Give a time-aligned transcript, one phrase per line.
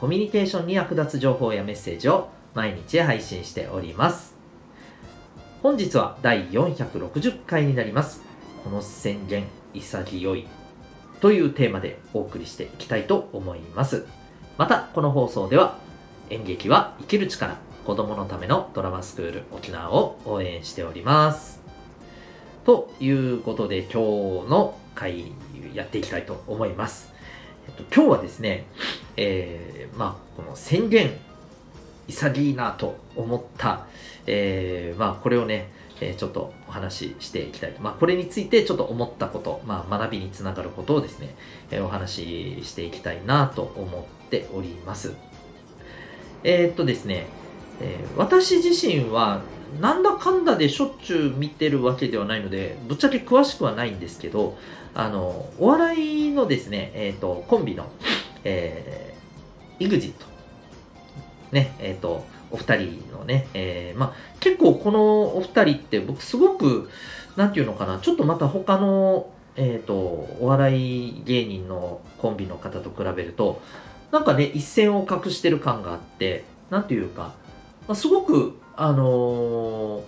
[0.00, 4.34] コミュニケーションに役立つ情報やメッセージを毎日配信しております。
[5.62, 8.20] 本日は第460回になります。
[8.62, 10.46] この宣言、潔い
[11.20, 14.06] というテーマでお送りしていきたいと思います。
[14.58, 15.78] また、この放送では
[16.28, 21.62] 演劇は生きる力、子供のためのドラマスクール沖縄を応援しております。
[22.66, 25.32] ということで今日の回
[25.72, 27.14] やっていきたいと思います。
[27.66, 28.66] えっと、今日はですね、
[29.16, 31.12] え、まあ、この宣言、
[32.08, 33.86] 潔いなと思った、
[34.26, 37.80] えー、まあ、これをね、えー、ちょっとお話ししていきたいと。
[37.80, 41.34] まあ、これについてちょっと思ったこと、まあ、学びにつながることをですね、
[41.70, 45.14] えー、お話ししていきたいなと思っております。
[46.44, 47.26] えー、っとですね、
[47.80, 49.42] えー、私自身は
[49.80, 54.56] なんだかんだでしょっちゅう見てるわけではないので、ぶっちゃけ詳しくはないんですけど、
[54.94, 57.86] あの、お笑いのですね、えっ、と、コンビの、
[58.44, 59.15] え、
[59.80, 60.12] EXIT、
[61.52, 66.90] ね、えっ、ー、と、お二人のね、えー、まあ、結構このお二人って僕すごく、
[67.36, 73.60] なんていうのかな、ちょっとまた他の、えっ、ー、と、お笑い芸人のコンビの方と比べると、
[74.12, 77.34] なんかね、一線を画してる感があって、なんていうか、
[77.88, 80.02] まあ、すごくあの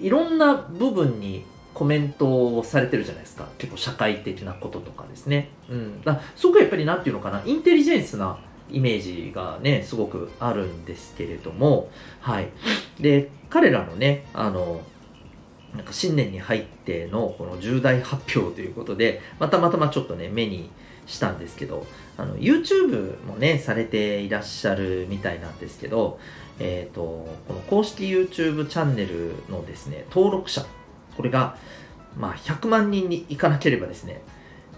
[0.00, 1.44] ー、いろんな部分に
[1.76, 3.46] コメントをされてるじゃないですか。
[3.58, 5.50] 結構社会的なこととかですね。
[5.68, 6.00] うん。
[6.00, 8.38] だすごくやっぱりなんていうのかな、インテリジェンスな
[8.70, 11.90] イメージがね、すごくあるんですけれども、
[12.20, 12.48] はい。
[12.98, 14.80] で、彼らのね、あの、
[15.74, 20.70] なんか新年に入ってのこの重大発表ということで、またまたまちょっとね、目に
[21.06, 21.86] したんですけど、
[22.16, 26.18] あの、YouTube もね、されていらっしゃるみたいなんですけど、
[26.58, 27.02] えっ、ー、と、
[27.46, 30.64] この公式 YouTube チャンネルのですね、登録者、
[31.16, 31.56] これが、
[32.16, 34.22] まあ、100万人にいかなければですね、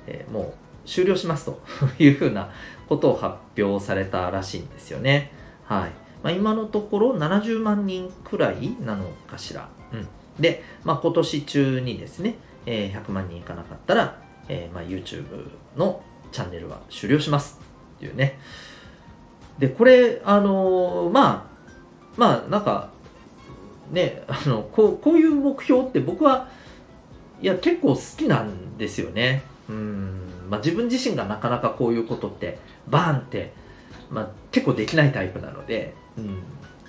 [0.07, 0.55] えー、も
[0.85, 1.61] う終了しますと
[1.99, 2.51] いうふうな
[2.89, 5.33] ことを発表されたらしいんですよね。
[5.65, 5.91] はい。
[6.23, 9.69] まあ、今のところ70万人くらいなのかしら。
[9.93, 10.09] うん。
[10.41, 17.61] で、まあ、今年中にですね、えー、100万人いかなかったら、えー、まあ、YouTube のチャンネルは終了します
[17.97, 18.39] っていうね。
[19.59, 21.59] で、これ、あのー、まあ、
[22.19, 22.91] まあなんか
[23.91, 26.49] ねあのこうこういう目標って僕は
[27.41, 29.43] いや結構好きなんですよね。
[29.69, 30.21] うん。
[30.51, 33.53] まあ自分自身がなかなかこういうことってバーンって、
[34.11, 36.43] まあ、結構できないタイプなので、うん、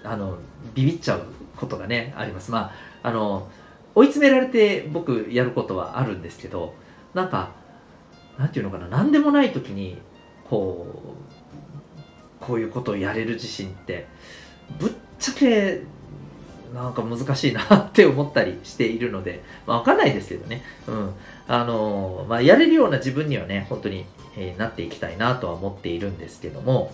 [0.03, 0.37] あの
[0.73, 1.25] ビビっちゃう
[1.57, 2.51] ことがねあります。
[2.51, 2.71] ま
[3.03, 3.47] ああの
[3.95, 6.73] 追い詰められて僕やることはあるんですけど
[7.13, 7.51] なんか
[8.37, 9.97] なんていうのかな何でもない時に
[10.49, 10.87] こ
[12.41, 14.07] うこういうことをやれる自信って
[14.79, 15.81] ぶっちゃけ
[16.73, 20.63] なんか難しいなって思ったりしているので、 まあ、わかんないですけどね。
[20.87, 21.13] うん。
[21.47, 24.05] あのまあ、やれるような自分にはね、本当に、
[24.37, 26.93] えー、なっていきたいなとは思っているんですけども、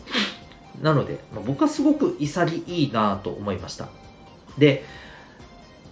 [0.81, 3.90] なので、まあ、僕はすごく潔いなと思いました。
[4.58, 4.84] で、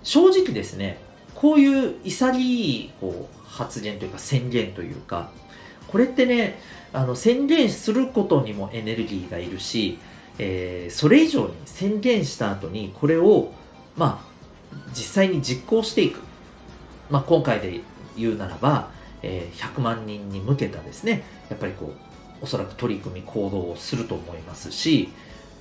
[0.04, 0.98] 正直ですね、
[1.36, 5.32] こういう潔いこう発言というか宣言というか、
[5.88, 6.60] これってね、
[6.94, 10.00] あの宣言することにもエネルギーがいるし、
[10.40, 13.52] えー、それ以上に宣言した後にこれを、
[13.96, 14.34] まあ、
[14.90, 16.20] 実際に実行していく。
[17.09, 17.81] まあ、今回で
[18.18, 18.90] 言うならば、
[19.22, 21.94] えー、100万人に向けたですね、やっぱりこ
[22.42, 25.09] う、おそらく取り組み行動をすると思いますし、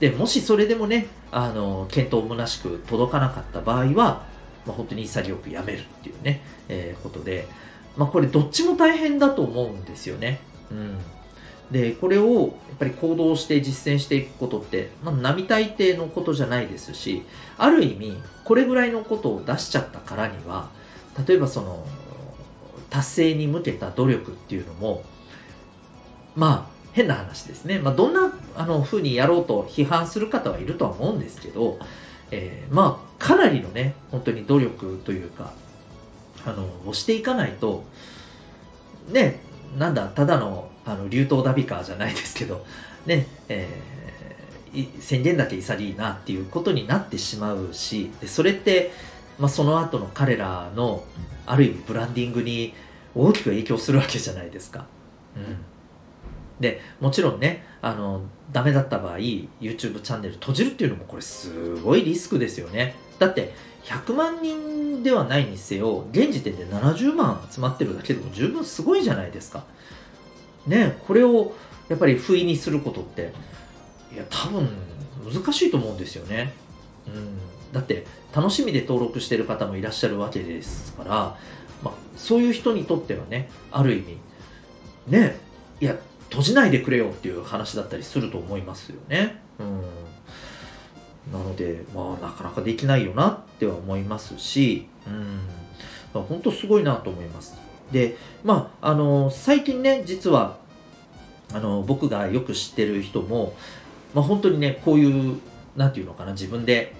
[0.01, 4.25] で、もしそれでもね、あの、検討虚しく届かなかった場合は、
[4.67, 7.47] まあ、本当に潔くやめるっていうね、えー、ことで、
[7.97, 10.41] まあ、これどっちも大変だと思うんですよね。
[10.71, 10.97] うん。
[11.73, 17.23] で、これをやっぱり行動して実践していくことって、まあ、並大抵のことじゃないですし、
[17.57, 20.69] ある意味、これぐらいのことを出しちゃったからには、
[21.27, 21.85] 例えばその、
[22.91, 25.03] 達成に向けた努力っていうのも、
[26.37, 27.79] まあ、変な話ですね。
[27.79, 31.79] まあ、どんな、あの、風にやろうと批判する方はいるとは思うんですけど、
[32.31, 35.53] えー、まあ、かなりのね、本当に努力というか、
[36.45, 37.85] あの、をしていかないと、
[39.11, 39.41] ね、
[39.79, 42.65] なんだ、ただのあの流頭ダビカーじゃないですけど、
[43.07, 48.91] ね、えー、宣言だけ潔いなっていうことになってしまうし、でそれって、
[49.39, 51.05] まあ、その後の彼らの、
[51.47, 52.73] ある意味ブランディングに
[53.15, 54.87] 大きく影響するわけじゃないですか。
[55.37, 55.57] うん。
[56.61, 62.95] で、もちろんね、あの、ダメだった場合、YouTube チャンネル閉じるっていうのもこれすごいリスクですよね。
[63.19, 63.53] だって、
[63.85, 69.65] 100万人ではないにせよ、現時点で70万集まってるだけでも十分すごいじゃないですか。
[70.67, 71.55] ね、これを
[71.89, 73.33] やっぱり不意にすることって、
[74.13, 74.69] いや、多分
[75.33, 76.53] 難しいと思うんですよね。
[77.07, 77.39] うん。
[77.73, 81.11] だって、楽しみで登録してる方もいらっしゃるわけですから、
[81.83, 84.19] まあ、そういう人にとってはね、ある意味、
[85.07, 85.39] ね、
[85.81, 85.97] いや、
[86.31, 89.43] 閉じないでくれよっていう話だったりすると思いますよね。
[89.59, 89.83] うん。
[91.33, 95.41] なので、まあ、なかなかできないよなっては思いますし、うん。
[96.15, 97.57] まあ、本当すごいなと思います。
[97.93, 100.59] で、まあ、あの、最近ね、実は、
[101.53, 103.55] あの、僕がよく知ってる人も、
[104.15, 105.41] まあ、本当にね、こういう、
[105.77, 106.95] なんていうのかな、自分で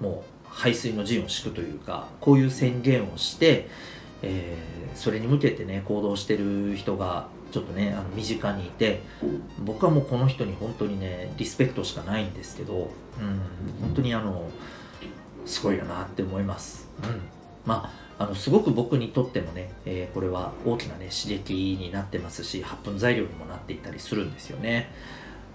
[0.00, 3.68] もう排水の陣を敷くというか、こういう宣言をして、
[4.22, 9.00] えー、それに向けてね、行動してる人がちょっとね、あの身近にいて、
[9.58, 13.40] 僕はもうこの人に本当にね、リスペクトしかないんですけど、うん、
[13.80, 14.48] 本当にあの、
[15.44, 16.88] すごいよなって思います。
[17.02, 17.41] うん。
[17.64, 24.90] まあ、あの、すごく僕にとってもね、えー、これは大きなね、刺激になってますし、発奮材料にもなっていたりするんですよね。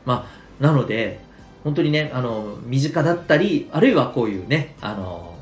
[0.05, 0.27] ま
[0.59, 1.19] あ、なので、
[1.63, 5.35] 本当にね、あの、身近だったり、あるいはこういうね、あの、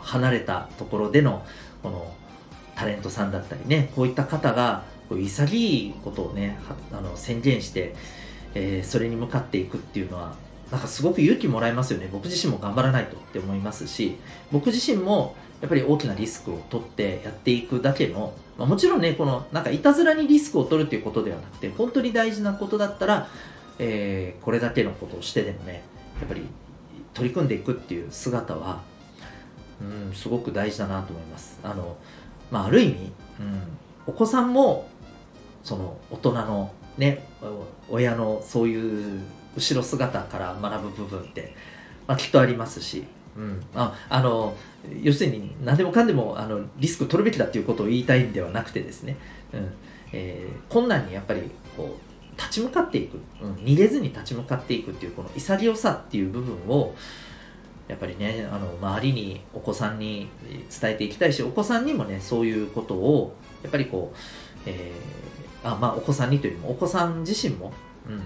[0.00, 1.44] 離れたところでの、
[1.82, 2.14] この、
[2.74, 6.58] タレントさんだったりね、こういった方が、こう潔いことをね、
[6.92, 7.94] あの宣言して、
[8.54, 10.36] えー、それに向かっていくっていうのは、
[10.70, 12.08] なんかすごく勇気もらえますよね。
[12.12, 14.16] 僕自身も頑張らないとって思いますし、
[14.52, 23.28] 僕自身もやっぱり大きなリスクを取ってやっていくだけの、まあ、もちろんね、このなんかいたずらにリスクを取るっていうことではなくて、本当に大事なことだったら、
[23.78, 25.82] えー、これだけのことをしてでもね、
[26.20, 26.42] やっぱり
[27.14, 28.82] 取り組んでいくっていう姿は、
[29.80, 31.58] うん、すごく大事だなと思います。
[31.62, 31.96] あの、
[32.50, 33.60] まあ、ある意味、うん、
[34.06, 34.88] お子さんも
[35.62, 37.24] その大人のね
[37.88, 39.20] 親のそういう
[39.56, 41.54] 後ろ姿から学ぶ部分って、
[42.06, 43.04] まあ、きっとありますし、
[43.38, 44.56] うん、ああの
[45.00, 49.16] 要するに何でもかんでもあのリスク取るべきだっていうことを言いたいんではなくてですね、
[49.52, 49.72] うん。
[50.12, 51.42] えー、困難にやっぱり
[51.76, 56.94] こう立ち向かっていく、うん、逃げずに立ち向かっていくっていうこの潔さっていう部分を
[57.88, 60.28] やっぱりねあの周りにお子さんに
[60.80, 64.18] 伝えていきたいしお子さんにもねそういうことをやっぱりこう、
[64.66, 65.28] えー
[65.62, 67.72] あまあ、お子さんにというよりも、お子さん自身も、
[68.08, 68.18] うん、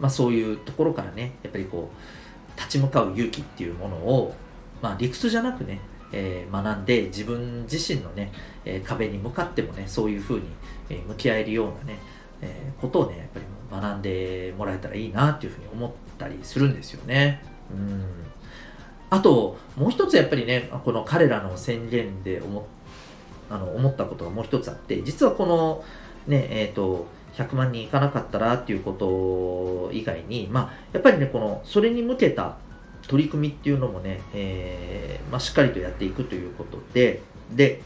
[0.00, 4.34] まあ、そういうところからね、やっぱりこう、立ち向かう勇気っていうものを、
[4.82, 5.80] まあ、理屈じゃなくね、
[6.12, 8.32] えー、学んで、自分自身のね、
[8.64, 10.42] えー、壁に向かってもね、そういうふうに、
[11.08, 11.98] 向き合えるようなね、
[12.42, 13.46] えことをね、やっぱり
[13.80, 17.42] 学んでもらえたらいいなっていうふうに思ったりするんですよね。
[17.70, 18.04] うん
[19.12, 22.66] あと、もう一つやっぱりね、この彼らの宣言で思
[23.50, 25.84] あの思ったことがもう一つあって、実はこの、
[26.26, 32.56] ね、えっ、ー、と、100万人いかなかったらっていうこと以外に、まあ、やっぱりね、この、それに向けた
[33.12, 37.20] 取り組みっていうのもね、えー、まあ、しっかりとやっていくということで、
[37.50, 37.82] で、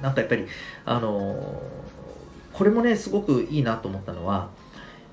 [0.00, 0.46] なんかやっぱり、
[0.84, 4.50] あのー、これもね、すごくいいなと思ったのは、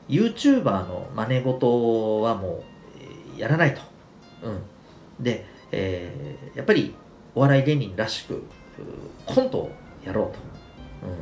[0.08, 2.64] YouTuber の真似事はも
[3.36, 3.82] う、やらないと。
[4.44, 5.24] うん。
[5.24, 6.94] で、えー、やっぱり、
[7.34, 8.44] お笑い芸人らしく、
[9.26, 9.72] コントを
[10.06, 10.34] やろうと。
[11.08, 11.16] うん。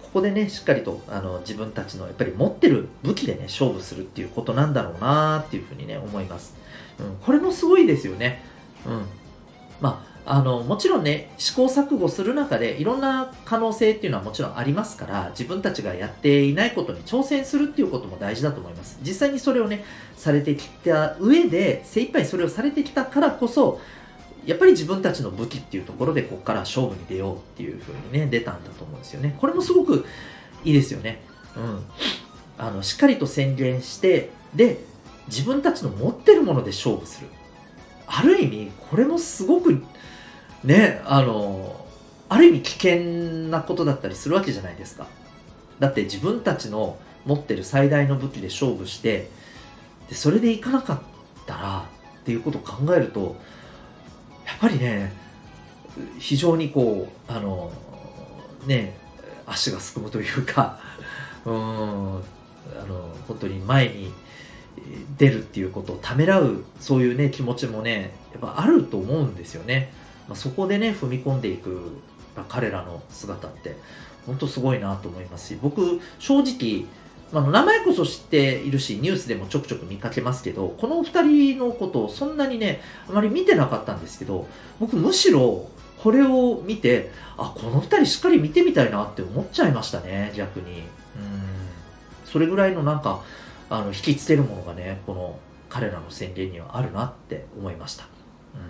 [0.00, 6.54] ここでね、しっかりとあの自分たちのやっぱり持ってる武器でね、勝負するっていうことなんだろうなっていうふうにね、思います。
[7.00, 8.42] うん、これもすごいですよね。
[8.86, 9.06] うん。
[9.80, 18.98] まあ、あの、もちろんね、試行錯誤する中でいろんな可能性っていうのはもちろんありますから、自分たちがやっていないことに挑戦するっていうことも大事だと思います。
[19.02, 19.84] 実際にそれをね、
[20.16, 23.80] されてきた上で、精一杯それをされてきたからこそ、
[24.46, 29.36] やっぱり自分たちの武器っていうところでここから勝負に出ようっていう風にね、出たんだと思うんですよね。
[29.38, 30.06] これもすごく
[30.64, 31.22] いいですよね。
[31.56, 31.84] うん。
[32.56, 34.78] あの、しっかりと宣言して、で、
[35.28, 37.28] 自分たちの持ってるもので勝負する。
[38.06, 39.82] ある意味、これもすごく、
[40.62, 41.84] ね、あの、
[42.28, 42.96] ある意味危険
[43.50, 45.06] なことだったりするわけじゃないですか。
[45.78, 49.28] だって自分たちの持ってる最大の武器で勝負して、
[50.08, 51.00] でそれでいかなかっ
[51.46, 51.88] たら
[52.20, 53.36] っていうことを考えると、
[54.46, 55.12] やっぱりね、
[56.18, 57.72] 非常にこう、あの、
[58.66, 58.98] ね、
[59.46, 60.78] 足がすくむというか、
[61.44, 62.22] うん、あの、
[63.28, 64.12] 本当に前に
[65.18, 69.92] 出るっていうことをためらう、そういうね、気持ちもね、やっぱあると思うんですよね。
[70.28, 71.92] まあ、そこでね、踏み込んでいく、
[72.48, 73.76] 彼らの姿って、
[74.26, 76.86] 本当すごいなと思いますし、僕、正直、
[77.32, 84.46] まあ、名前こそ知っているし、ニュースでもちょくちょく見かけますけど、このお二人のことをそんなにね、あまり見てなかったんですけど、
[84.80, 85.68] 僕むしろ
[86.04, 90.80] これを見て、あ、この二人しっかり見てみたいなって思っちゃいましたね、逆に。
[90.80, 90.84] うん。
[92.26, 93.22] それぐらいのなんか、
[93.74, 95.38] あの、引きつけるものがね、この
[95.68, 98.04] 彼らの宣言にはあるなって思いました。
[98.54, 98.60] うん。
[98.60, 98.66] ま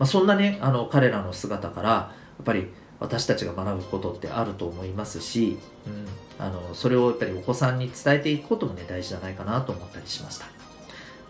[0.00, 2.68] あ、そんなね、あの、彼らの姿から、やっぱり
[3.00, 6.06] 私たちが学ぶことってあると思いますし、うん、
[6.38, 10.46] あの、それをやっぱりお子さんに伝えていくこともね、大事じゃないかなと思ったりしました。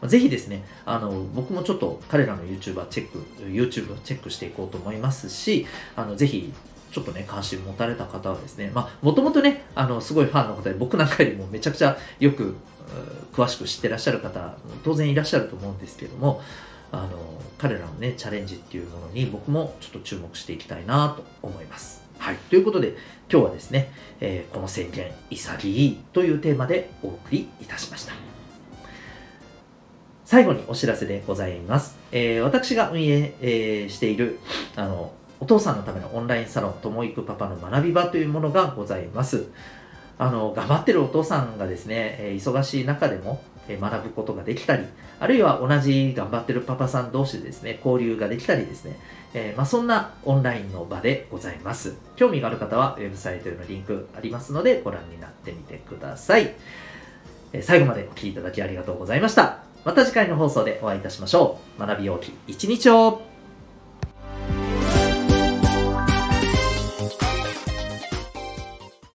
[0.06, 5.66] ぜひですね、あの、僕もちょっと彼らの YouTuber チェック、YouTube をチェックしていこうと思いますし、
[5.97, 6.52] あの、ぜひ、
[6.90, 12.55] ちょっとね、関心持たれた方はですね、まあ、もともとね、あの、すごいファンの方で、僕なんかよりもめちゃくちゃよく、
[13.33, 16.40] 詳しく知ってらっしゃる方、当然いらっしゃると思うんですけども、
[16.93, 22.02] あの、彼らのね、チャレンジっていうものに僕もちょっと注目していきたいなと思います。
[22.19, 22.37] はい。
[22.37, 22.97] ということで、
[23.31, 28.12] 今日はですね、えー、この宣言、潔いというテーマでお送りいたしました。
[30.25, 31.97] 最後にお知らせでございます。
[32.11, 34.38] えー、私が運営、えー、している、
[34.75, 39.47] あの、お父さんのためのオンラインサロン、ともいくパパの学び場というものがございます。
[40.19, 44.85] あの、頑張ってるお父さんがですね、え忙しい中でも、え学ぶことができたり、
[45.21, 48.99] あるいは同じ頑張ってるパパさん同士でですね、交流ができたりですね、
[49.35, 51.97] えー、まあ、そんなオンラインの場でございます。
[52.16, 56.55] 興味がある方はウェブサイトへのリンクありますのでご覧になってみてください。
[57.52, 59.59] え最後までお聴きいただきありがとうございました。
[59.85, 61.81] また次回の放送でお会いいたしましょう。
[61.81, 63.23] 学びようき一日を